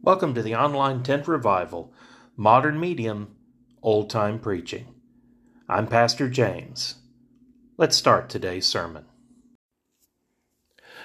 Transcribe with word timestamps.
Welcome 0.00 0.32
to 0.34 0.42
the 0.42 0.54
online 0.54 1.02
tent 1.02 1.26
revival, 1.26 1.92
modern 2.36 2.78
medium, 2.78 3.34
old 3.82 4.08
time 4.08 4.38
preaching. 4.38 4.94
I'm 5.68 5.88
Pastor 5.88 6.30
James. 6.30 6.94
Let's 7.76 7.96
start 7.96 8.30
today's 8.30 8.64
sermon. 8.64 9.06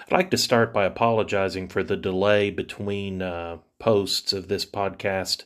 I'd 0.06 0.12
like 0.12 0.30
to 0.30 0.38
start 0.38 0.72
by 0.72 0.86
apologizing 0.86 1.70
for 1.70 1.82
the 1.82 1.98
delay 1.98 2.52
between 2.52 3.24
uh, 3.24 3.58
posts 3.80 4.32
of 4.32 4.48
this 4.48 4.64
podcast. 4.64 5.46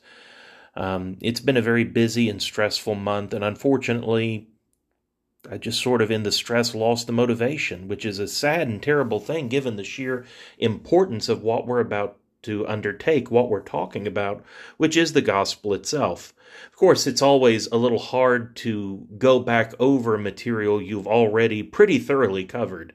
Um, 0.75 1.18
it's 1.21 1.39
been 1.39 1.57
a 1.57 1.61
very 1.61 1.86
busy 1.86 2.29
and 2.29 2.41
stressful 2.41 2.95
month, 2.95 3.34
and 3.34 3.45
unfortunately, 3.45 4.50
I 5.50 5.57
just 5.57 5.82
sort 5.82 6.02
of 6.02 6.11
in 6.11 6.23
the 6.23 6.34
stress 6.34 6.75
lost 6.75 7.07
the 7.07 7.14
motivation, 7.14 7.88
which 7.88 8.05
is 8.05 8.20
a 8.20 8.27
sad 8.27 8.68
and 8.68 8.84
terrible 8.84 9.21
thing 9.21 9.48
given 9.48 9.77
the 9.77 9.86
sheer 9.86 10.25
importance 10.57 11.29
of 11.29 11.43
what 11.43 11.66
we're 11.66 11.79
about 11.79 12.20
to 12.44 12.68
undertake, 12.68 13.32
what 13.32 13.50
we're 13.50 13.62
talking 13.62 14.07
about, 14.07 14.43
which 14.78 14.96
is 14.96 15.14
the 15.14 15.21
gospel 15.21 15.74
itself. 15.74 16.34
Of 16.68 16.75
course, 16.75 17.07
it's 17.07 17.21
always 17.21 17.68
a 17.68 17.78
little 17.78 18.00
hard 18.00 18.56
to 18.57 19.07
go 19.18 19.39
back 19.39 19.74
over 19.80 20.18
material 20.18 20.82
you've 20.82 21.08
already 21.08 21.64
pretty 21.64 22.00
thoroughly 22.00 22.46
covered. 22.46 22.94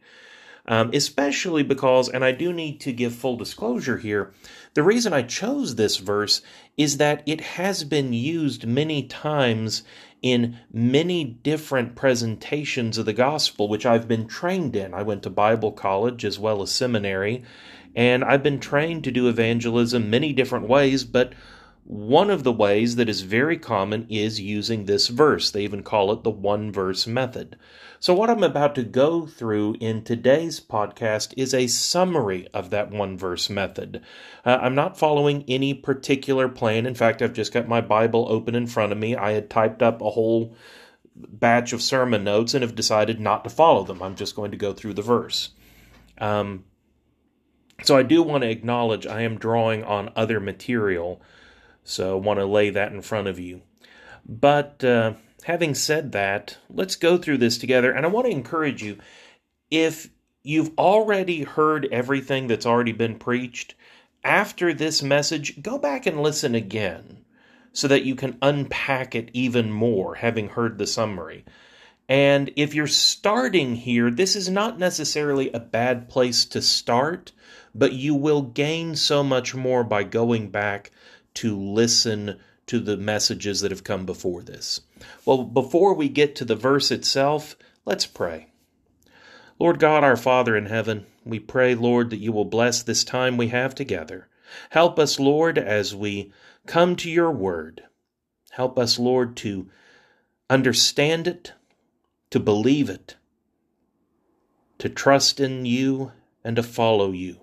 Um, 0.64 0.90
especially 0.94 1.64
because, 1.64 2.08
and 2.08 2.24
I 2.24 2.30
do 2.30 2.52
need 2.52 2.80
to 2.82 2.92
give 2.92 3.16
full 3.16 3.36
disclosure 3.36 3.98
here, 3.98 4.32
the 4.74 4.84
reason 4.84 5.12
I 5.12 5.22
chose 5.22 5.74
this 5.74 5.96
verse 5.96 6.40
is 6.76 6.98
that 6.98 7.24
it 7.26 7.40
has 7.40 7.82
been 7.82 8.12
used 8.12 8.64
many 8.64 9.02
times 9.02 9.82
in 10.22 10.56
many 10.72 11.24
different 11.24 11.96
presentations 11.96 12.96
of 12.96 13.06
the 13.06 13.12
gospel, 13.12 13.68
which 13.68 13.84
I've 13.84 14.06
been 14.06 14.28
trained 14.28 14.76
in. 14.76 14.94
I 14.94 15.02
went 15.02 15.24
to 15.24 15.30
Bible 15.30 15.72
college 15.72 16.24
as 16.24 16.38
well 16.38 16.62
as 16.62 16.70
seminary, 16.70 17.42
and 17.96 18.22
I've 18.22 18.42
been 18.42 18.60
trained 18.60 19.02
to 19.04 19.10
do 19.10 19.28
evangelism 19.28 20.08
many 20.08 20.32
different 20.32 20.68
ways, 20.68 21.02
but 21.02 21.32
one 21.84 22.30
of 22.30 22.44
the 22.44 22.52
ways 22.52 22.96
that 22.96 23.08
is 23.08 23.22
very 23.22 23.58
common 23.58 24.06
is 24.08 24.40
using 24.40 24.84
this 24.84 25.08
verse. 25.08 25.50
They 25.50 25.64
even 25.64 25.82
call 25.82 26.12
it 26.12 26.22
the 26.22 26.30
one 26.30 26.70
verse 26.70 27.06
method. 27.06 27.56
So, 27.98 28.14
what 28.14 28.30
I'm 28.30 28.42
about 28.42 28.74
to 28.76 28.84
go 28.84 29.26
through 29.26 29.76
in 29.80 30.02
today's 30.02 30.60
podcast 30.60 31.34
is 31.36 31.52
a 31.52 31.66
summary 31.66 32.46
of 32.54 32.70
that 32.70 32.90
one 32.90 33.18
verse 33.18 33.50
method. 33.50 34.00
Uh, 34.44 34.58
I'm 34.60 34.74
not 34.74 34.98
following 34.98 35.44
any 35.48 35.74
particular 35.74 36.48
plan. 36.48 36.86
In 36.86 36.94
fact, 36.94 37.20
I've 37.20 37.32
just 37.32 37.52
got 37.52 37.68
my 37.68 37.80
Bible 37.80 38.26
open 38.28 38.54
in 38.54 38.66
front 38.66 38.92
of 38.92 38.98
me. 38.98 39.16
I 39.16 39.32
had 39.32 39.50
typed 39.50 39.82
up 39.82 40.00
a 40.00 40.10
whole 40.10 40.56
batch 41.14 41.72
of 41.72 41.82
sermon 41.82 42.24
notes 42.24 42.54
and 42.54 42.62
have 42.62 42.74
decided 42.74 43.20
not 43.20 43.44
to 43.44 43.50
follow 43.50 43.84
them. 43.84 44.02
I'm 44.02 44.16
just 44.16 44.36
going 44.36 44.52
to 44.52 44.56
go 44.56 44.72
through 44.72 44.94
the 44.94 45.02
verse. 45.02 45.50
Um, 46.18 46.64
so, 47.82 47.96
I 47.96 48.04
do 48.04 48.22
want 48.22 48.42
to 48.42 48.50
acknowledge 48.50 49.04
I 49.06 49.22
am 49.22 49.36
drawing 49.36 49.82
on 49.82 50.12
other 50.14 50.38
material 50.38 51.20
so 51.84 52.16
I 52.16 52.20
want 52.20 52.38
to 52.38 52.46
lay 52.46 52.70
that 52.70 52.92
in 52.92 53.02
front 53.02 53.28
of 53.28 53.38
you. 53.38 53.62
But 54.26 54.84
uh, 54.84 55.14
having 55.44 55.74
said 55.74 56.12
that, 56.12 56.58
let's 56.70 56.96
go 56.96 57.18
through 57.18 57.38
this 57.38 57.58
together. 57.58 57.92
And 57.92 58.06
I 58.06 58.08
want 58.08 58.26
to 58.26 58.32
encourage 58.32 58.82
you 58.82 58.98
if 59.70 60.08
you've 60.42 60.72
already 60.78 61.42
heard 61.42 61.88
everything 61.90 62.46
that's 62.46 62.66
already 62.66 62.92
been 62.92 63.18
preached, 63.18 63.74
after 64.24 64.72
this 64.72 65.02
message, 65.02 65.62
go 65.62 65.78
back 65.78 66.06
and 66.06 66.22
listen 66.22 66.54
again 66.54 67.24
so 67.72 67.88
that 67.88 68.04
you 68.04 68.14
can 68.14 68.38
unpack 68.42 69.14
it 69.14 69.30
even 69.32 69.72
more, 69.72 70.16
having 70.16 70.50
heard 70.50 70.78
the 70.78 70.86
summary. 70.86 71.44
And 72.08 72.52
if 72.56 72.74
you're 72.74 72.86
starting 72.86 73.74
here, 73.74 74.10
this 74.10 74.36
is 74.36 74.48
not 74.48 74.78
necessarily 74.78 75.50
a 75.50 75.60
bad 75.60 76.08
place 76.08 76.44
to 76.46 76.60
start, 76.60 77.32
but 77.74 77.92
you 77.92 78.14
will 78.14 78.42
gain 78.42 78.94
so 78.94 79.22
much 79.22 79.54
more 79.54 79.82
by 79.82 80.02
going 80.02 80.50
back 80.50 80.90
to 81.34 81.58
listen 81.58 82.38
to 82.66 82.78
the 82.78 82.96
messages 82.96 83.60
that 83.60 83.70
have 83.70 83.84
come 83.84 84.06
before 84.06 84.42
this. 84.42 84.80
Well, 85.24 85.44
before 85.44 85.94
we 85.94 86.08
get 86.08 86.36
to 86.36 86.44
the 86.44 86.56
verse 86.56 86.90
itself, 86.90 87.56
let's 87.84 88.06
pray. 88.06 88.48
Lord 89.58 89.78
God, 89.78 90.04
our 90.04 90.16
Father 90.16 90.56
in 90.56 90.66
heaven, 90.66 91.06
we 91.24 91.38
pray, 91.38 91.74
Lord, 91.74 92.10
that 92.10 92.18
you 92.18 92.32
will 92.32 92.44
bless 92.44 92.82
this 92.82 93.04
time 93.04 93.36
we 93.36 93.48
have 93.48 93.74
together. 93.74 94.28
Help 94.70 94.98
us, 94.98 95.20
Lord, 95.20 95.58
as 95.58 95.94
we 95.94 96.32
come 96.66 96.96
to 96.96 97.10
your 97.10 97.30
word. 97.30 97.84
Help 98.52 98.78
us, 98.78 98.98
Lord, 98.98 99.36
to 99.38 99.68
understand 100.50 101.26
it, 101.26 101.52
to 102.30 102.40
believe 102.40 102.90
it, 102.90 103.16
to 104.78 104.88
trust 104.88 105.40
in 105.40 105.64
you, 105.64 106.12
and 106.44 106.56
to 106.56 106.62
follow 106.62 107.12
you 107.12 107.41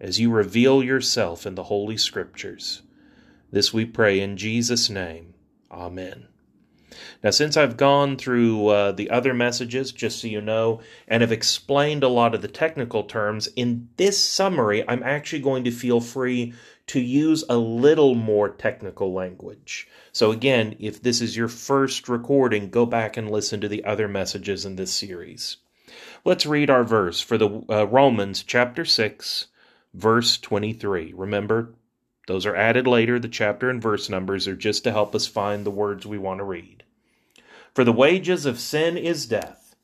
as 0.00 0.20
you 0.20 0.30
reveal 0.30 0.82
yourself 0.82 1.46
in 1.46 1.54
the 1.54 1.64
Holy 1.64 1.96
Scriptures. 1.96 2.82
This 3.50 3.72
we 3.72 3.84
pray 3.84 4.20
in 4.20 4.36
Jesus' 4.36 4.90
name. 4.90 5.34
Amen. 5.70 6.28
Now, 7.22 7.30
since 7.30 7.56
I've 7.56 7.76
gone 7.76 8.16
through 8.16 8.68
uh, 8.68 8.92
the 8.92 9.10
other 9.10 9.34
messages, 9.34 9.92
just 9.92 10.20
so 10.20 10.28
you 10.28 10.40
know, 10.40 10.80
and 11.08 11.22
have 11.22 11.32
explained 11.32 12.04
a 12.04 12.08
lot 12.08 12.34
of 12.34 12.42
the 12.42 12.48
technical 12.48 13.04
terms, 13.04 13.48
in 13.56 13.88
this 13.96 14.18
summary, 14.18 14.86
I'm 14.88 15.02
actually 15.02 15.42
going 15.42 15.64
to 15.64 15.70
feel 15.70 16.00
free 16.00 16.54
to 16.88 17.00
use 17.00 17.44
a 17.48 17.56
little 17.56 18.14
more 18.14 18.48
technical 18.48 19.12
language. 19.12 19.88
So, 20.12 20.30
again, 20.30 20.76
if 20.78 21.02
this 21.02 21.20
is 21.20 21.36
your 21.36 21.48
first 21.48 22.08
recording, 22.08 22.70
go 22.70 22.86
back 22.86 23.16
and 23.16 23.30
listen 23.30 23.60
to 23.62 23.68
the 23.68 23.84
other 23.84 24.06
messages 24.06 24.64
in 24.64 24.76
this 24.76 24.94
series. 24.94 25.56
Let's 26.24 26.46
read 26.46 26.70
our 26.70 26.84
verse 26.84 27.20
for 27.20 27.38
the 27.38 27.64
uh, 27.70 27.86
Romans 27.86 28.42
chapter 28.42 28.84
6, 28.84 29.46
verse 29.94 30.36
23. 30.38 31.12
Remember, 31.14 31.74
those 32.26 32.46
are 32.46 32.56
added 32.56 32.86
later. 32.86 33.18
The 33.18 33.28
chapter 33.28 33.70
and 33.70 33.80
verse 33.80 34.08
numbers 34.08 34.48
are 34.48 34.56
just 34.56 34.84
to 34.84 34.92
help 34.92 35.14
us 35.14 35.26
find 35.26 35.64
the 35.64 35.70
words 35.70 36.04
we 36.04 36.18
want 36.18 36.38
to 36.38 36.44
read. 36.44 36.84
For 37.74 37.84
the 37.84 37.92
wages 37.92 38.46
of 38.46 38.60
sin 38.60 38.96
is 38.96 39.26
death, 39.26 39.74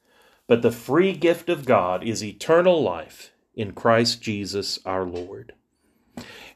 but 0.47 0.62
the 0.62 0.71
free 0.71 1.12
gift 1.12 1.48
of 1.48 1.65
God 1.65 2.04
is 2.04 2.22
eternal 2.22 2.82
life 2.82 3.32
in 3.54 3.72
Christ 3.72 4.22
Jesus 4.22 4.78
our 4.84 5.04
Lord. 5.04 5.54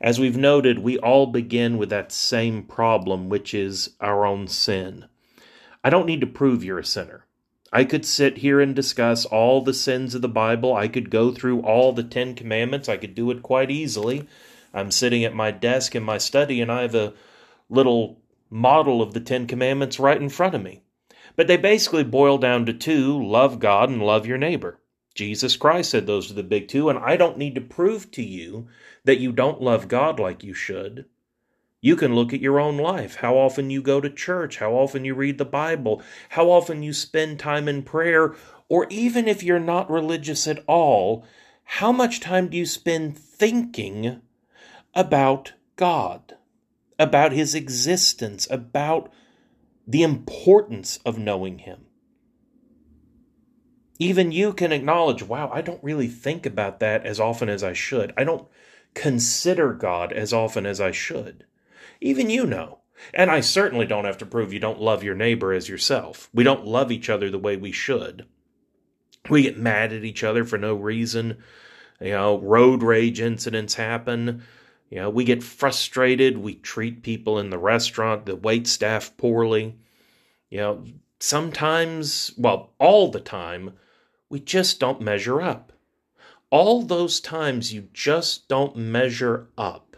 As 0.00 0.18
we've 0.18 0.36
noted, 0.36 0.80
we 0.80 0.98
all 0.98 1.26
begin 1.26 1.78
with 1.78 1.90
that 1.90 2.12
same 2.12 2.62
problem, 2.62 3.28
which 3.28 3.54
is 3.54 3.90
our 4.00 4.26
own 4.26 4.48
sin. 4.48 5.06
I 5.82 5.90
don't 5.90 6.06
need 6.06 6.20
to 6.20 6.26
prove 6.26 6.64
you're 6.64 6.78
a 6.78 6.84
sinner. 6.84 7.26
I 7.74 7.84
could 7.84 8.06
sit 8.06 8.38
here 8.38 8.60
and 8.60 8.72
discuss 8.72 9.24
all 9.24 9.60
the 9.60 9.74
sins 9.74 10.14
of 10.14 10.22
the 10.22 10.28
Bible. 10.28 10.76
I 10.76 10.86
could 10.86 11.10
go 11.10 11.32
through 11.32 11.62
all 11.62 11.92
the 11.92 12.04
Ten 12.04 12.36
Commandments. 12.36 12.88
I 12.88 12.96
could 12.96 13.16
do 13.16 13.32
it 13.32 13.42
quite 13.42 13.68
easily. 13.68 14.28
I'm 14.72 14.92
sitting 14.92 15.24
at 15.24 15.34
my 15.34 15.50
desk 15.50 15.96
in 15.96 16.04
my 16.04 16.18
study 16.18 16.60
and 16.60 16.70
I 16.70 16.82
have 16.82 16.94
a 16.94 17.14
little 17.68 18.20
model 18.48 19.02
of 19.02 19.12
the 19.12 19.18
Ten 19.18 19.48
Commandments 19.48 19.98
right 19.98 20.22
in 20.22 20.28
front 20.28 20.54
of 20.54 20.62
me. 20.62 20.82
But 21.34 21.48
they 21.48 21.56
basically 21.56 22.04
boil 22.04 22.38
down 22.38 22.64
to 22.66 22.72
two 22.72 23.20
love 23.20 23.58
God 23.58 23.90
and 23.90 24.00
love 24.00 24.24
your 24.24 24.38
neighbor. 24.38 24.78
Jesus 25.16 25.56
Christ 25.56 25.90
said 25.90 26.06
those 26.06 26.30
are 26.30 26.34
the 26.34 26.44
big 26.44 26.68
two, 26.68 26.88
and 26.88 26.98
I 27.00 27.16
don't 27.16 27.38
need 27.38 27.56
to 27.56 27.60
prove 27.60 28.12
to 28.12 28.22
you 28.22 28.68
that 29.02 29.18
you 29.18 29.32
don't 29.32 29.60
love 29.60 29.88
God 29.88 30.20
like 30.20 30.44
you 30.44 30.54
should. 30.54 31.06
You 31.84 31.96
can 31.96 32.14
look 32.14 32.32
at 32.32 32.40
your 32.40 32.58
own 32.58 32.78
life, 32.78 33.16
how 33.16 33.36
often 33.36 33.68
you 33.68 33.82
go 33.82 34.00
to 34.00 34.08
church, 34.08 34.56
how 34.56 34.72
often 34.72 35.04
you 35.04 35.14
read 35.14 35.36
the 35.36 35.44
Bible, 35.44 36.00
how 36.30 36.50
often 36.50 36.82
you 36.82 36.94
spend 36.94 37.38
time 37.38 37.68
in 37.68 37.82
prayer, 37.82 38.34
or 38.70 38.86
even 38.88 39.28
if 39.28 39.42
you're 39.42 39.60
not 39.60 39.90
religious 39.90 40.48
at 40.48 40.64
all, 40.66 41.26
how 41.64 41.92
much 41.92 42.20
time 42.20 42.48
do 42.48 42.56
you 42.56 42.64
spend 42.64 43.18
thinking 43.18 44.22
about 44.94 45.52
God, 45.76 46.38
about 46.98 47.32
His 47.32 47.54
existence, 47.54 48.48
about 48.50 49.12
the 49.86 50.02
importance 50.02 50.98
of 51.04 51.18
knowing 51.18 51.58
Him? 51.58 51.84
Even 53.98 54.32
you 54.32 54.54
can 54.54 54.72
acknowledge, 54.72 55.22
wow, 55.22 55.50
I 55.52 55.60
don't 55.60 55.84
really 55.84 56.08
think 56.08 56.46
about 56.46 56.80
that 56.80 57.04
as 57.04 57.20
often 57.20 57.50
as 57.50 57.62
I 57.62 57.74
should. 57.74 58.14
I 58.16 58.24
don't 58.24 58.48
consider 58.94 59.74
God 59.74 60.14
as 60.14 60.32
often 60.32 60.64
as 60.64 60.80
I 60.80 60.90
should. 60.90 61.44
Even 62.00 62.30
you 62.30 62.46
know. 62.46 62.80
And 63.12 63.30
I 63.30 63.40
certainly 63.40 63.86
don't 63.86 64.04
have 64.04 64.18
to 64.18 64.26
prove 64.26 64.52
you 64.52 64.60
don't 64.60 64.80
love 64.80 65.02
your 65.02 65.14
neighbor 65.14 65.52
as 65.52 65.68
yourself. 65.68 66.30
We 66.32 66.44
don't 66.44 66.66
love 66.66 66.90
each 66.92 67.10
other 67.10 67.28
the 67.28 67.38
way 67.38 67.56
we 67.56 67.72
should. 67.72 68.26
We 69.28 69.42
get 69.42 69.58
mad 69.58 69.92
at 69.92 70.04
each 70.04 70.22
other 70.22 70.44
for 70.44 70.58
no 70.58 70.74
reason. 70.74 71.38
You 72.00 72.10
know, 72.10 72.38
road 72.38 72.82
rage 72.82 73.20
incidents 73.20 73.74
happen. 73.74 74.42
You 74.90 74.98
know, 74.98 75.10
we 75.10 75.24
get 75.24 75.42
frustrated. 75.42 76.38
We 76.38 76.54
treat 76.54 77.02
people 77.02 77.38
in 77.38 77.50
the 77.50 77.58
restaurant, 77.58 78.26
the 78.26 78.36
wait 78.36 78.66
staff 78.66 79.16
poorly. 79.16 79.76
You 80.50 80.58
know, 80.58 80.84
sometimes, 81.18 82.32
well, 82.36 82.74
all 82.78 83.10
the 83.10 83.20
time, 83.20 83.74
we 84.28 84.40
just 84.40 84.78
don't 84.78 85.00
measure 85.00 85.40
up. 85.40 85.72
All 86.50 86.82
those 86.82 87.20
times 87.20 87.72
you 87.72 87.88
just 87.92 88.46
don't 88.48 88.76
measure 88.76 89.48
up 89.58 89.93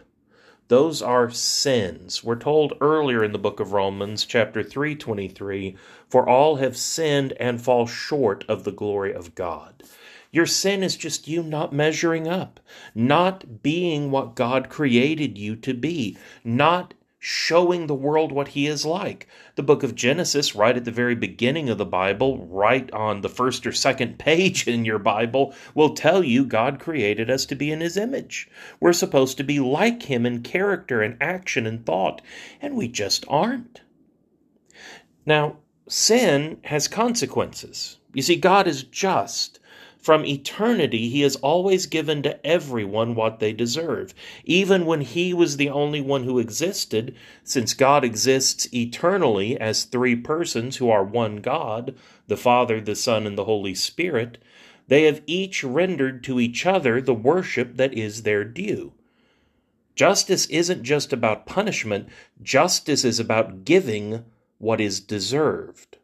those 0.67 1.01
are 1.01 1.29
sins. 1.29 2.23
We're 2.23 2.35
told 2.35 2.73
earlier 2.81 3.23
in 3.23 3.31
the 3.31 3.39
book 3.39 3.59
of 3.59 3.71
Romans, 3.71 4.25
chapter 4.25 4.63
3:23, 4.63 5.75
for 6.09 6.27
all 6.27 6.57
have 6.57 6.75
sinned 6.75 7.33
and 7.39 7.61
fall 7.61 7.87
short 7.87 8.43
of 8.49 8.63
the 8.63 8.71
glory 8.71 9.13
of 9.13 9.35
God. 9.35 9.83
Your 10.31 10.45
sin 10.45 10.83
is 10.83 10.97
just 10.97 11.27
you 11.27 11.41
not 11.41 11.71
measuring 11.71 12.27
up, 12.27 12.59
not 12.93 13.63
being 13.63 14.11
what 14.11 14.35
God 14.35 14.69
created 14.69 15.37
you 15.37 15.55
to 15.55 15.73
be, 15.73 16.17
not 16.43 16.93
showing 17.19 17.87
the 17.87 17.95
world 17.95 18.31
what 18.31 18.49
He 18.49 18.67
is 18.67 18.85
like. 18.85 19.27
The 19.55 19.63
book 19.63 19.83
of 19.83 19.95
Genesis, 19.95 20.55
right 20.55 20.77
at 20.77 20.85
the 20.85 20.91
very 20.91 21.15
beginning 21.15 21.69
of 21.69 21.77
the 21.77 21.85
Bible, 21.85 22.45
right 22.47 22.91
on 22.91 23.21
the 23.21 23.29
first 23.29 23.65
or 23.65 23.71
second 23.71 24.19
page 24.19 24.67
in 24.67 24.85
your 24.85 24.99
Bible, 24.99 25.53
will 25.73 25.93
tell 25.93 26.23
you 26.23 26.45
God 26.45 26.79
created 26.79 27.29
us 27.29 27.45
to 27.47 27.55
be 27.55 27.71
in 27.71 27.81
His 27.81 27.97
image. 27.97 28.49
We're 28.79 28.93
supposed 28.93 29.37
to 29.37 29.43
be 29.43 29.59
like 29.59 30.03
Him 30.03 30.25
in 30.25 30.43
character 30.43 31.01
and 31.01 31.17
action 31.21 31.65
and 31.65 31.85
thought, 31.85 32.21
and 32.61 32.75
we 32.75 32.87
just 32.87 33.25
aren't. 33.27 33.81
Now, 35.25 35.57
sin 35.87 36.59
has 36.65 36.87
consequences. 36.87 37.97
You 38.13 38.21
see, 38.21 38.35
God 38.35 38.67
is 38.67 38.83
just. 38.83 39.56
From 40.07 40.25
eternity, 40.25 41.09
he 41.09 41.19
has 41.23 41.35
always 41.35 41.85
given 41.85 42.23
to 42.23 42.39
everyone 42.47 43.13
what 43.13 43.41
they 43.41 43.51
deserve, 43.51 44.13
even 44.45 44.85
when 44.85 45.01
he 45.01 45.33
was 45.33 45.57
the 45.57 45.67
only 45.67 45.99
one 45.99 46.23
who 46.23 46.39
existed, 46.39 47.13
since 47.43 47.73
God 47.73 48.05
exists 48.05 48.73
eternally 48.73 49.59
as 49.59 49.83
three 49.83 50.15
persons 50.15 50.77
who 50.77 50.89
are 50.89 51.03
one 51.03 51.41
God, 51.41 51.93
the 52.25 52.37
Father, 52.37 52.79
the 52.79 52.95
Son, 52.95 53.27
and 53.27 53.37
the 53.37 53.43
Holy 53.43 53.75
Spirit. 53.75 54.37
They 54.87 55.03
have 55.03 55.23
each 55.27 55.61
rendered 55.61 56.23
to 56.23 56.39
each 56.39 56.65
other 56.65 57.01
the 57.01 57.13
worship 57.13 57.75
that 57.75 57.93
is 57.93 58.23
their 58.23 58.45
due. 58.45 58.93
Justice 59.93 60.45
isn't 60.45 60.83
just 60.83 61.11
about 61.11 61.45
punishment, 61.45 62.07
justice 62.41 63.03
is 63.03 63.19
about 63.19 63.65
giving 63.65 64.23
what 64.57 64.79
is 64.79 65.01
deserved. 65.01 65.97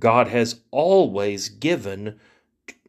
God 0.00 0.26
has 0.26 0.60
always 0.72 1.48
given 1.48 2.18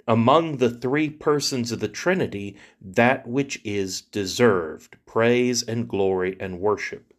among 0.07 0.57
the 0.57 0.69
three 0.69 1.09
persons 1.09 1.71
of 1.71 1.79
the 1.79 1.87
Trinity 1.87 2.55
that 2.79 3.27
which 3.27 3.59
is 3.63 4.01
deserved 4.01 4.97
praise 5.05 5.63
and 5.63 5.87
glory 5.87 6.37
and 6.39 6.59
worship. 6.59 7.13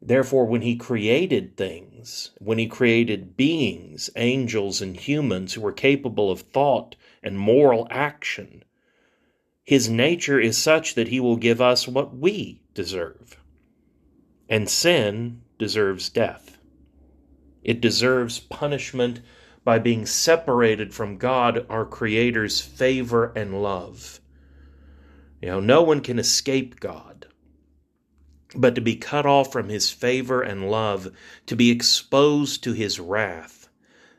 Therefore, 0.00 0.46
when 0.46 0.62
he 0.62 0.76
created 0.76 1.56
things, 1.56 2.30
when 2.38 2.58
he 2.58 2.68
created 2.68 3.36
beings, 3.36 4.08
angels 4.14 4.80
and 4.80 4.96
humans 4.96 5.54
who 5.54 5.60
were 5.60 5.72
capable 5.72 6.30
of 6.30 6.42
thought 6.42 6.94
and 7.22 7.38
moral 7.38 7.88
action, 7.90 8.64
his 9.64 9.88
nature 9.88 10.40
is 10.40 10.56
such 10.56 10.94
that 10.94 11.08
he 11.08 11.18
will 11.18 11.36
give 11.36 11.60
us 11.60 11.88
what 11.88 12.16
we 12.16 12.62
deserve. 12.74 13.38
And 14.48 14.68
sin 14.68 15.42
deserves 15.58 16.08
death. 16.08 16.58
It 17.62 17.80
deserves 17.80 18.38
punishment 18.38 19.20
by 19.68 19.78
being 19.78 20.06
separated 20.06 20.94
from 20.94 21.18
God, 21.18 21.66
our 21.68 21.84
Creator's 21.84 22.58
favor 22.58 23.34
and 23.36 23.62
love. 23.62 24.18
You 25.42 25.48
know, 25.48 25.60
no 25.60 25.82
one 25.82 26.00
can 26.00 26.18
escape 26.18 26.80
God. 26.80 27.26
But 28.56 28.74
to 28.76 28.80
be 28.80 28.96
cut 28.96 29.26
off 29.26 29.52
from 29.52 29.68
His 29.68 29.90
favor 29.90 30.40
and 30.40 30.70
love, 30.70 31.12
to 31.44 31.54
be 31.54 31.70
exposed 31.70 32.64
to 32.64 32.72
His 32.72 32.98
wrath, 32.98 33.68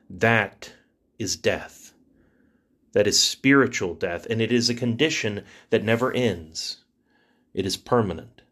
that 0.07 0.72
is 1.18 1.36
death. 1.36 1.94
That 2.92 3.07
is 3.07 3.19
spiritual 3.19 3.96
death, 3.96 4.28
and 4.30 4.44
it 4.44 4.51
is 4.51 4.69
a 4.69 4.75
condition 4.75 5.44
that 5.72 5.84
never 5.84 6.13
ends. 6.13 6.84
It 7.56 7.66
is 7.66 7.75
permanent. 7.75 8.44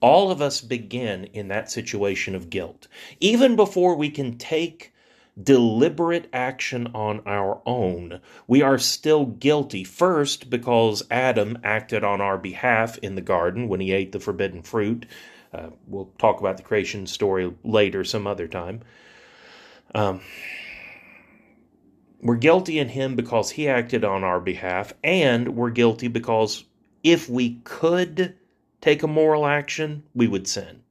All 0.00 0.32
of 0.32 0.42
us 0.42 0.62
begin 0.62 1.26
in 1.26 1.46
that 1.46 1.70
situation 1.70 2.34
of 2.34 2.50
guilt. 2.50 2.88
Even 3.20 3.54
before 3.54 3.94
we 3.94 4.10
can 4.10 4.36
take 4.36 4.92
deliberate 5.42 6.28
action 6.32 6.88
on 6.94 7.20
our 7.26 7.60
own, 7.66 8.20
we 8.46 8.62
are 8.62 8.78
still 8.78 9.26
guilty. 9.26 9.84
First, 9.84 10.50
because 10.50 11.02
Adam 11.10 11.58
acted 11.62 12.04
on 12.04 12.20
our 12.20 12.38
behalf 12.38 12.98
in 12.98 13.14
the 13.14 13.20
garden 13.20 13.68
when 13.68 13.80
he 13.80 13.92
ate 13.92 14.12
the 14.12 14.20
forbidden 14.20 14.62
fruit. 14.62 15.06
Uh, 15.52 15.70
we'll 15.86 16.12
talk 16.18 16.40
about 16.40 16.56
the 16.56 16.62
creation 16.62 17.06
story 17.06 17.52
later, 17.64 18.04
some 18.04 18.26
other 18.26 18.46
time. 18.46 18.80
Um, 19.94 20.20
we're 22.22 22.36
guilty 22.36 22.78
in 22.78 22.88
him 22.88 23.16
because 23.16 23.50
he 23.50 23.68
acted 23.68 24.04
on 24.04 24.24
our 24.24 24.40
behalf, 24.40 24.92
and 25.02 25.56
we're 25.56 25.70
guilty 25.70 26.08
because 26.08 26.64
if 27.02 27.28
we 27.28 27.60
could 27.64 28.36
take 28.80 29.02
a 29.02 29.08
moral 29.08 29.46
action, 29.46 30.02
we 30.14 30.28
would 30.28 30.46
sin. 30.46 30.82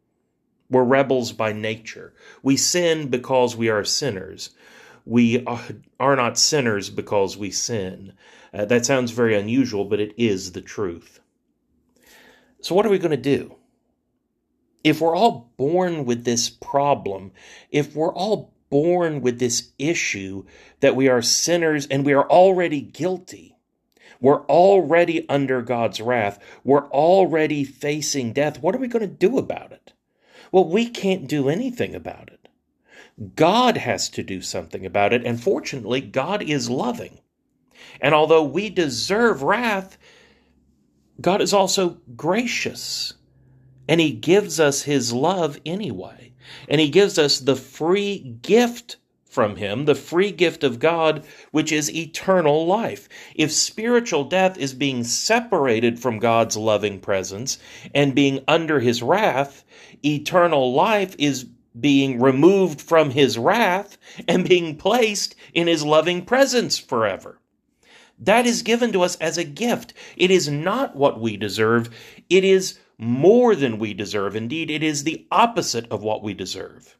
We're 0.69 0.83
rebels 0.83 1.31
by 1.31 1.51
nature. 1.51 2.13
We 2.43 2.55
sin 2.55 3.09
because 3.09 3.55
we 3.55 3.69
are 3.69 3.83
sinners. 3.83 4.51
We 5.05 5.43
are 5.99 6.15
not 6.15 6.37
sinners 6.37 6.89
because 6.89 7.37
we 7.37 7.49
sin. 7.49 8.13
Uh, 8.53 8.65
that 8.65 8.85
sounds 8.85 9.11
very 9.11 9.35
unusual, 9.35 9.85
but 9.85 9.99
it 9.99 10.13
is 10.17 10.51
the 10.51 10.61
truth. 10.61 11.19
So, 12.61 12.75
what 12.75 12.85
are 12.85 12.89
we 12.89 12.99
going 12.99 13.11
to 13.11 13.17
do? 13.17 13.55
If 14.83 15.01
we're 15.01 15.15
all 15.15 15.51
born 15.57 16.05
with 16.05 16.23
this 16.23 16.49
problem, 16.49 17.31
if 17.71 17.95
we're 17.95 18.13
all 18.13 18.53
born 18.69 19.21
with 19.21 19.39
this 19.39 19.71
issue 19.79 20.45
that 20.79 20.95
we 20.95 21.07
are 21.07 21.21
sinners 21.21 21.87
and 21.87 22.05
we 22.05 22.13
are 22.13 22.29
already 22.29 22.81
guilty, 22.81 23.57
we're 24.21 24.45
already 24.45 25.27
under 25.29 25.61
God's 25.61 26.01
wrath. 26.01 26.39
We're 26.63 26.87
already 26.89 27.63
facing 27.63 28.33
death. 28.33 28.61
What 28.61 28.75
are 28.75 28.79
we 28.79 28.87
going 28.87 29.01
to 29.01 29.07
do 29.07 29.37
about 29.37 29.71
it? 29.71 29.93
Well, 30.51 30.65
we 30.65 30.89
can't 30.89 31.27
do 31.27 31.49
anything 31.49 31.95
about 31.95 32.29
it. 32.29 32.49
God 33.35 33.77
has 33.77 34.09
to 34.09 34.23
do 34.23 34.41
something 34.41 34.85
about 34.85 35.13
it. 35.13 35.25
And 35.25 35.41
fortunately, 35.41 36.01
God 36.01 36.41
is 36.41 36.69
loving. 36.69 37.19
And 38.01 38.13
although 38.13 38.43
we 38.43 38.69
deserve 38.69 39.43
wrath, 39.43 39.97
God 41.19 41.41
is 41.41 41.53
also 41.53 41.97
gracious. 42.15 43.13
And 43.87 43.99
He 43.99 44.11
gives 44.11 44.59
us 44.59 44.83
His 44.83 45.11
love 45.11 45.59
anyway. 45.65 46.33
And 46.67 46.79
He 46.79 46.89
gives 46.89 47.17
us 47.17 47.39
the 47.39 47.55
free 47.55 48.19
gift 48.41 48.97
from 49.29 49.55
him 49.55 49.85
the 49.85 49.95
free 49.95 50.31
gift 50.31 50.63
of 50.63 50.79
God, 50.79 51.23
which 51.51 51.71
is 51.71 51.93
eternal 51.95 52.65
life. 52.65 53.07
If 53.35 53.51
spiritual 53.51 54.25
death 54.25 54.57
is 54.57 54.73
being 54.73 55.03
separated 55.03 55.99
from 55.99 56.19
God's 56.19 56.57
loving 56.57 56.99
presence 56.99 57.59
and 57.93 58.15
being 58.15 58.43
under 58.47 58.79
his 58.79 59.01
wrath, 59.01 59.63
eternal 60.03 60.73
life 60.73 61.15
is 61.17 61.45
being 61.79 62.19
removed 62.19 62.81
from 62.81 63.11
his 63.11 63.37
wrath 63.37 63.97
and 64.27 64.49
being 64.49 64.75
placed 64.75 65.35
in 65.53 65.67
his 65.67 65.85
loving 65.85 66.25
presence 66.25 66.77
forever. 66.77 67.39
That 68.17 68.45
is 68.45 68.63
given 68.63 68.91
to 68.93 69.03
us 69.03 69.15
as 69.17 69.37
a 69.37 69.45
gift. 69.45 69.93
It 70.17 70.29
is 70.31 70.49
not 70.49 70.95
what 70.95 71.21
we 71.21 71.37
deserve. 71.37 71.89
It 72.29 72.43
is 72.43 72.79
more 72.97 73.55
than 73.55 73.79
we 73.79 73.93
deserve. 73.93 74.35
Indeed, 74.35 74.69
it 74.69 74.83
is 74.83 75.03
the 75.03 75.25
opposite 75.31 75.89
of 75.89 76.03
what 76.03 76.21
we 76.21 76.33
deserve. 76.33 76.97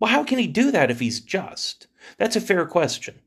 Well, 0.00 0.10
how 0.10 0.24
can 0.24 0.38
he 0.38 0.46
do 0.46 0.70
that 0.70 0.90
if 0.90 1.00
he's 1.00 1.20
just? 1.20 1.86
That's 2.16 2.36
a 2.36 2.40
fair 2.40 2.66
question. 2.66 3.20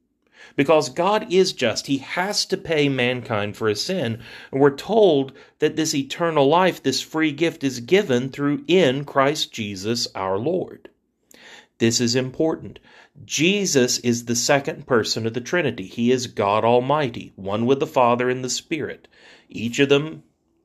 Because 0.56 0.90
God 0.90 1.32
is 1.32 1.54
just, 1.54 1.88
he 1.88 2.00
has 2.00 2.46
to 2.48 2.58
pay 2.58 2.90
mankind 2.90 3.56
for 3.56 3.70
his 3.70 3.82
sin. 3.82 4.20
And 4.51 4.60
we're 4.60 4.75
told 4.75 5.34
that 5.60 5.75
this 5.75 5.96
eternal 5.96 6.48
life, 6.48 6.84
this 6.84 7.01
free 7.01 7.32
gift, 7.32 7.63
is 7.63 7.80
given 7.80 8.30
through 8.30 8.63
in 8.68 9.06
Christ 9.06 9.54
Jesus 9.54 10.08
our 10.13 10.38
Lord. 10.38 10.90
This 11.78 12.01
is 12.01 12.16
important. 12.16 12.80
Jesus 13.25 13.98
is 14.00 14.25
the 14.25 14.36
second 14.36 14.88
person 14.88 15.25
of 15.25 15.34
the 15.34 15.42
Trinity. 15.42 15.86
He 15.86 16.12
is 16.12 16.28
God 16.28 16.63
Almighty, 16.63 17.34
one 17.36 17.66
with 17.66 17.80
the 17.80 17.88
Father 17.88 18.30
and 18.30 18.44
the 18.44 18.50
Spirit. 18.50 19.08
Each 19.50 19.80
of 19.80 19.90
them 19.90 20.24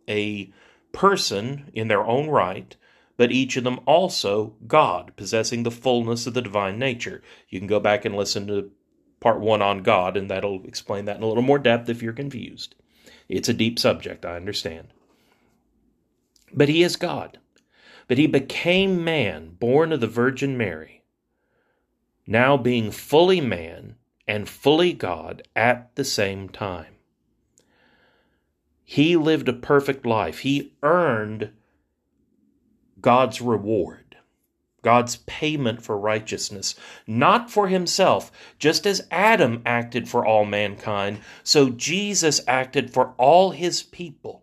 a 0.09 0.53
person 0.93 1.71
in 1.75 1.89
their 1.89 2.05
own 2.05 2.29
right, 2.29 2.77
but 3.17 3.33
each 3.33 3.57
of 3.57 3.65
them 3.65 3.81
also 3.87 4.55
God, 4.67 5.13
possessing 5.17 5.63
the 5.63 5.71
fullness 5.71 6.27
of 6.27 6.35
the 6.35 6.43
divine 6.43 6.79
nature. 6.79 7.23
You 7.49 7.59
can 7.59 7.69
go 7.69 7.81
back 7.81 8.05
and 8.05 8.17
listen 8.17 8.47
to 8.49 8.71
part 9.21 9.41
one 9.41 9.63
on 9.63 9.83
God, 9.83 10.17
and 10.17 10.31
that'll 10.31 10.65
explain 10.65 11.07
that 11.07 11.17
in 11.17 11.23
a 11.23 11.27
little 11.27 11.43
more 11.43 11.59
depth 11.59 11.89
if 11.89 12.03
you're 12.03 12.13
confused. 12.13 12.75
It's 13.29 13.49
a 13.49 13.55
deep 13.55 13.79
subject, 13.79 14.25
I 14.25 14.37
understand. 14.37 14.89
But 16.53 16.69
he 16.69 16.83
is 16.83 16.97
God. 16.97 17.39
But 18.09 18.19
he 18.19 18.27
became 18.27 19.03
man, 19.03 19.57
born 19.59 19.93
of 19.93 20.01
the 20.01 20.07
Virgin 20.07 20.57
Mary, 20.57 21.03
now 22.27 22.57
being 22.57 22.91
fully 22.91 23.41
man 23.41 23.97
and 24.29 24.49
fully 24.49 24.93
God 24.93 25.47
at 25.57 25.95
the 25.97 26.05
same 26.05 26.49
time. 26.49 26.95
He 28.85 29.17
lived 29.17 29.49
a 29.49 29.53
perfect 29.53 30.07
life. 30.07 30.41
He 30.41 30.75
earned 30.85 31.51
God's 33.07 33.41
reward, 33.41 34.17
God's 34.83 35.19
payment 35.27 35.81
for 35.81 35.97
righteousness, 35.97 36.75
not 37.07 37.49
for 37.53 37.69
himself, 37.69 38.33
just 38.59 38.85
as 38.85 39.07
Adam 39.13 39.63
acted 39.65 40.09
for 40.09 40.27
all 40.27 40.45
mankind, 40.45 41.21
so 41.45 41.71
Jesus 41.71 42.41
acted 42.49 42.93
for 42.93 43.15
all 43.17 43.53
his 43.53 43.85
people 43.85 44.43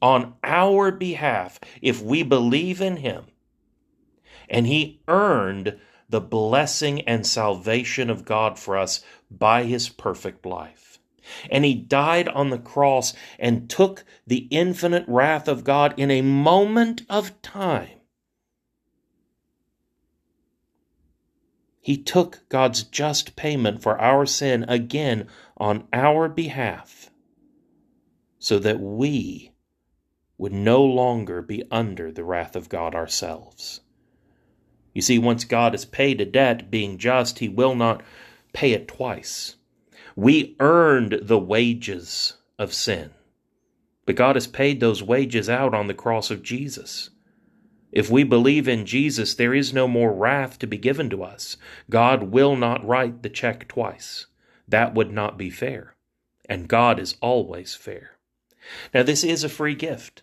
on 0.00 0.32
our 0.42 0.90
behalf 0.90 1.60
if 1.82 2.00
we 2.00 2.22
believe 2.22 2.80
in 2.80 2.96
him. 2.96 3.26
And 4.48 4.66
he 4.66 5.02
earned 5.06 5.78
the 6.08 6.22
blessing 6.22 7.02
and 7.02 7.26
salvation 7.26 8.08
of 8.08 8.24
God 8.24 8.58
for 8.58 8.78
us 8.78 9.04
by 9.30 9.64
his 9.64 9.90
perfect 9.90 10.46
life. 10.46 10.89
And 11.50 11.64
he 11.64 11.74
died 11.74 12.28
on 12.28 12.50
the 12.50 12.58
cross 12.58 13.14
and 13.38 13.68
took 13.68 14.04
the 14.26 14.48
infinite 14.50 15.04
wrath 15.06 15.48
of 15.48 15.64
God 15.64 15.94
in 15.96 16.10
a 16.10 16.22
moment 16.22 17.02
of 17.08 17.40
time. 17.42 18.00
He 21.80 21.96
took 21.96 22.48
God's 22.48 22.82
just 22.84 23.36
payment 23.36 23.82
for 23.82 24.00
our 24.00 24.26
sin 24.26 24.64
again 24.68 25.28
on 25.56 25.88
our 25.92 26.28
behalf 26.28 27.10
so 28.38 28.58
that 28.58 28.80
we 28.80 29.52
would 30.38 30.52
no 30.52 30.82
longer 30.82 31.42
be 31.42 31.62
under 31.70 32.10
the 32.10 32.24
wrath 32.24 32.56
of 32.56 32.68
God 32.68 32.94
ourselves. 32.94 33.80
You 34.94 35.02
see, 35.02 35.18
once 35.18 35.44
God 35.44 35.72
has 35.72 35.84
paid 35.84 36.20
a 36.20 36.24
debt, 36.24 36.70
being 36.70 36.98
just, 36.98 37.38
he 37.38 37.48
will 37.48 37.74
not 37.74 38.02
pay 38.52 38.72
it 38.72 38.88
twice. 38.88 39.56
We 40.16 40.56
earned 40.60 41.20
the 41.22 41.38
wages 41.38 42.34
of 42.58 42.74
sin, 42.74 43.10
but 44.06 44.16
God 44.16 44.36
has 44.36 44.46
paid 44.46 44.80
those 44.80 45.02
wages 45.02 45.48
out 45.48 45.74
on 45.74 45.86
the 45.86 45.94
cross 45.94 46.30
of 46.30 46.42
Jesus. 46.42 47.10
If 47.92 48.08
we 48.08 48.22
believe 48.22 48.68
in 48.68 48.86
Jesus, 48.86 49.34
there 49.34 49.54
is 49.54 49.72
no 49.72 49.88
more 49.88 50.12
wrath 50.12 50.58
to 50.60 50.66
be 50.66 50.78
given 50.78 51.10
to 51.10 51.24
us. 51.24 51.56
God 51.88 52.24
will 52.24 52.54
not 52.56 52.86
write 52.86 53.22
the 53.22 53.28
check 53.28 53.66
twice. 53.66 54.26
That 54.68 54.94
would 54.94 55.12
not 55.12 55.36
be 55.36 55.50
fair. 55.50 55.96
And 56.48 56.68
God 56.68 57.00
is 57.00 57.16
always 57.20 57.74
fair. 57.74 58.12
Now, 58.94 59.02
this 59.02 59.24
is 59.24 59.42
a 59.42 59.48
free 59.48 59.74
gift. 59.74 60.22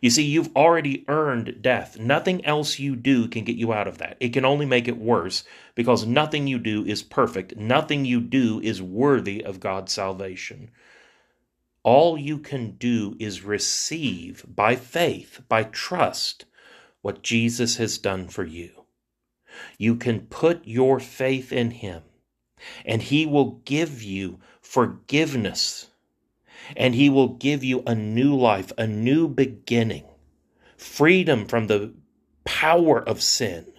You 0.00 0.08
see, 0.08 0.24
you've 0.24 0.56
already 0.56 1.04
earned 1.08 1.60
death. 1.60 1.98
Nothing 1.98 2.44
else 2.46 2.78
you 2.78 2.96
do 2.96 3.28
can 3.28 3.44
get 3.44 3.56
you 3.56 3.72
out 3.72 3.86
of 3.86 3.98
that. 3.98 4.16
It 4.18 4.30
can 4.30 4.46
only 4.46 4.64
make 4.64 4.88
it 4.88 4.96
worse 4.96 5.44
because 5.74 6.06
nothing 6.06 6.46
you 6.46 6.58
do 6.58 6.84
is 6.86 7.02
perfect. 7.02 7.56
Nothing 7.56 8.06
you 8.06 8.20
do 8.20 8.60
is 8.60 8.80
worthy 8.80 9.44
of 9.44 9.60
God's 9.60 9.92
salvation. 9.92 10.70
All 11.82 12.16
you 12.16 12.38
can 12.38 12.72
do 12.72 13.14
is 13.18 13.42
receive 13.42 14.44
by 14.48 14.76
faith, 14.76 15.42
by 15.48 15.64
trust, 15.64 16.46
what 17.02 17.22
Jesus 17.22 17.76
has 17.76 17.98
done 17.98 18.28
for 18.28 18.44
you. 18.44 18.84
You 19.76 19.96
can 19.96 20.20
put 20.20 20.66
your 20.66 20.98
faith 21.00 21.52
in 21.52 21.72
Him, 21.72 22.02
and 22.86 23.02
He 23.02 23.26
will 23.26 23.60
give 23.64 24.02
you 24.02 24.38
forgiveness 24.60 25.89
and 26.76 26.94
He 26.94 27.08
will 27.08 27.28
give 27.28 27.64
you 27.64 27.82
a 27.86 27.94
new 27.94 28.34
life, 28.34 28.72
a 28.76 28.86
new 28.86 29.28
beginning, 29.28 30.04
freedom 30.76 31.46
from 31.46 31.66
the 31.66 31.94
power 32.44 33.00
of 33.02 33.22
sin. 33.22 33.72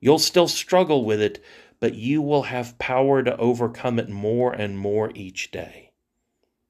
You'll 0.00 0.18
still 0.18 0.48
struggle 0.48 1.04
with 1.04 1.20
it, 1.20 1.42
but 1.78 1.94
you 1.94 2.22
will 2.22 2.44
have 2.44 2.78
power 2.78 3.22
to 3.22 3.36
overcome 3.36 3.98
it 3.98 4.08
more 4.08 4.52
and 4.52 4.78
more 4.78 5.10
each 5.14 5.50
day. 5.50 5.92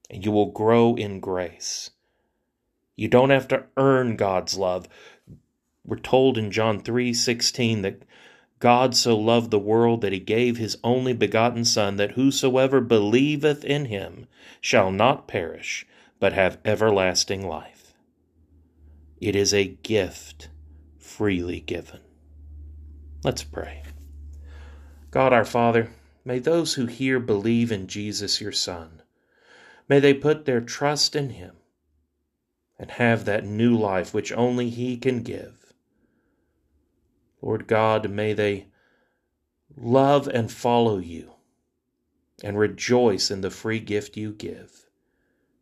And 0.08 0.24
you 0.24 0.32
will 0.32 0.50
grow 0.50 0.94
in 0.96 1.20
grace. 1.20 1.90
You 2.96 3.08
don't 3.08 3.30
have 3.30 3.48
to 3.48 3.64
earn 3.76 4.16
God's 4.16 4.56
love. 4.56 4.88
We're 5.84 5.98
told 5.98 6.36
in 6.36 6.50
John 6.50 6.80
3:16 6.80 7.82
that 7.82 8.02
God 8.60 8.94
so 8.94 9.16
loved 9.18 9.50
the 9.50 9.58
world 9.58 10.02
that 10.02 10.12
he 10.12 10.20
gave 10.20 10.58
his 10.58 10.76
only 10.84 11.14
begotten 11.14 11.64
Son, 11.64 11.96
that 11.96 12.12
whosoever 12.12 12.82
believeth 12.82 13.64
in 13.64 13.86
him 13.86 14.26
shall 14.60 14.92
not 14.92 15.26
perish, 15.26 15.86
but 16.18 16.34
have 16.34 16.58
everlasting 16.64 17.46
life. 17.48 17.94
It 19.18 19.34
is 19.34 19.54
a 19.54 19.78
gift 19.82 20.50
freely 20.98 21.60
given. 21.60 22.00
Let's 23.24 23.42
pray. 23.42 23.82
God 25.10 25.32
our 25.32 25.44
Father, 25.44 25.90
may 26.24 26.38
those 26.38 26.74
who 26.74 26.86
hear 26.86 27.18
believe 27.18 27.72
in 27.72 27.86
Jesus 27.86 28.40
your 28.42 28.52
Son. 28.52 29.02
May 29.88 30.00
they 30.00 30.14
put 30.14 30.44
their 30.44 30.60
trust 30.60 31.16
in 31.16 31.30
him 31.30 31.56
and 32.78 32.90
have 32.92 33.24
that 33.24 33.44
new 33.44 33.76
life 33.76 34.12
which 34.14 34.32
only 34.32 34.68
he 34.70 34.96
can 34.96 35.22
give. 35.22 35.59
Lord 37.42 37.66
God, 37.66 38.10
may 38.10 38.32
they 38.32 38.66
love 39.76 40.28
and 40.28 40.50
follow 40.50 40.98
you 40.98 41.32
and 42.42 42.58
rejoice 42.58 43.30
in 43.30 43.40
the 43.40 43.50
free 43.50 43.80
gift 43.80 44.16
you 44.16 44.32
give. 44.32 44.86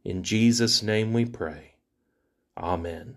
In 0.04 0.22
Jesus' 0.22 0.82
name 0.82 1.12
we 1.12 1.24
pray. 1.24 1.74
Amen. 2.56 3.16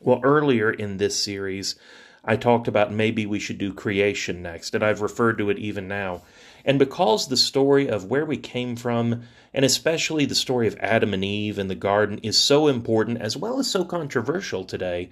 Well, 0.00 0.20
earlier 0.22 0.70
in 0.70 0.96
this 0.96 1.22
series, 1.22 1.76
I 2.24 2.36
talked 2.36 2.68
about 2.68 2.92
maybe 2.92 3.26
we 3.26 3.38
should 3.38 3.58
do 3.58 3.72
creation 3.72 4.42
next, 4.42 4.74
and 4.74 4.82
I've 4.82 5.02
referred 5.02 5.38
to 5.38 5.50
it 5.50 5.58
even 5.58 5.86
now. 5.86 6.22
And 6.64 6.78
because 6.78 7.28
the 7.28 7.36
story 7.36 7.88
of 7.88 8.06
where 8.06 8.24
we 8.24 8.38
came 8.38 8.76
from, 8.76 9.22
and 9.52 9.64
especially 9.64 10.24
the 10.24 10.34
story 10.34 10.66
of 10.66 10.76
Adam 10.80 11.12
and 11.12 11.24
Eve 11.24 11.58
in 11.58 11.68
the 11.68 11.74
garden, 11.74 12.18
is 12.22 12.38
so 12.38 12.66
important 12.66 13.20
as 13.20 13.36
well 13.36 13.58
as 13.58 13.70
so 13.70 13.84
controversial 13.84 14.64
today, 14.64 15.10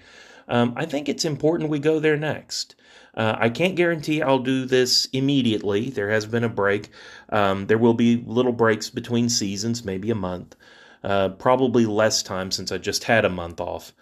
um, 0.48 0.74
I 0.76 0.86
think 0.86 1.08
it's 1.08 1.24
important 1.24 1.70
we 1.70 1.78
go 1.78 1.98
there 1.98 2.16
next. 2.16 2.74
Uh, 3.14 3.36
I 3.38 3.50
can't 3.50 3.76
guarantee 3.76 4.22
I'll 4.22 4.38
do 4.38 4.64
this 4.64 5.06
immediately. 5.12 5.90
There 5.90 6.10
has 6.10 6.24
been 6.26 6.44
a 6.44 6.48
break. 6.48 6.90
Um, 7.28 7.66
there 7.66 7.78
will 7.78 7.94
be 7.94 8.22
little 8.26 8.52
breaks 8.52 8.88
between 8.88 9.28
seasons, 9.28 9.84
maybe 9.84 10.10
a 10.10 10.14
month. 10.14 10.56
Uh, 11.04 11.30
probably 11.30 11.84
less 11.84 12.22
time 12.22 12.50
since 12.50 12.72
I 12.72 12.78
just 12.78 13.04
had 13.04 13.24
a 13.24 13.28
month 13.28 13.60
off. 13.60 13.92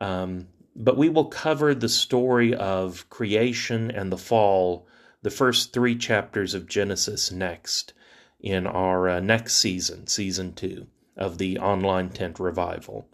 Um, 0.00 0.48
but 0.74 0.96
we 0.96 1.08
will 1.08 1.26
cover 1.26 1.74
the 1.74 1.88
story 1.88 2.54
of 2.54 3.08
creation 3.10 3.90
and 3.90 4.12
the 4.12 4.18
fall, 4.18 4.86
the 5.22 5.30
first 5.30 5.72
three 5.72 5.96
chapters 5.96 6.54
of 6.54 6.68
Genesis 6.68 7.32
next 7.32 7.94
in 8.40 8.66
our 8.66 9.08
uh, 9.08 9.20
next 9.20 9.54
season, 9.56 10.06
season 10.06 10.52
two 10.52 10.86
of 11.16 11.38
the 11.38 11.58
online 11.58 12.10
tent 12.10 12.38
revival. 12.38 13.08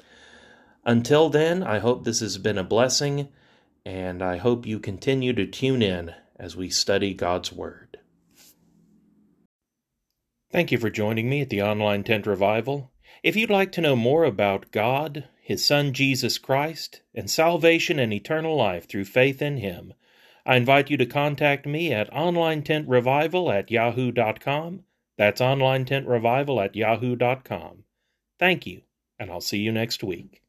Until 0.87 1.31
then, 1.31 1.63
I 1.63 1.79
hope 1.79 2.05
this 2.05 2.21
has 2.21 2.37
been 2.37 2.59
a 2.59 2.65
blessing, 2.65 3.29
and 3.87 4.23
I 4.23 4.37
hope 4.37 4.67
you 4.67 4.79
continue 4.79 5.33
to 5.33 5.47
tune 5.47 5.81
in 5.81 6.15
as 6.37 6.57
we 6.57 6.69
study 6.69 7.15
God's 7.15 7.53
Word. 7.53 7.99
Thank 10.53 10.71
you 10.71 10.79
for 10.79 10.91
joining 10.91 11.29
me 11.29 11.41
at 11.41 11.51
the 11.51 11.63
Online 11.63 12.05
Tent 12.05 12.27
Revival. 12.27 12.93
If 13.23 13.35
you'd 13.35 13.51
like 13.51 13.73
to 13.73 13.81
know 13.81 13.97
more 13.97 14.25
about 14.25 14.71
God, 14.71 15.25
His 15.41 15.65
Son 15.65 15.95
Jesus 15.95 16.37
Christ, 16.37 17.01
and 17.15 17.31
salvation 17.31 17.99
and 17.99 18.13
eternal 18.13 18.55
life 18.55 18.87
through 18.87 19.07
faith 19.07 19.41
in 19.41 19.57
Him, 19.57 19.95
I 20.45 20.57
invite 20.57 20.91
you 20.91 20.99
to 20.99 21.07
contact 21.07 21.65
me 21.65 21.93
at 21.93 22.13
onlinetentrevival 22.13 23.53
at 23.53 23.71
yahoo.com. 23.71 24.85
That's 25.17 25.41
onlinetentrevival 25.41 26.63
at 26.63 26.77
yahoo.com. 26.77 27.85
Thank 28.39 28.67
you, 28.67 28.83
and 29.19 29.31
I'll 29.31 29.41
see 29.41 29.59
you 29.59 29.73
next 29.73 30.05
week. 30.05 30.44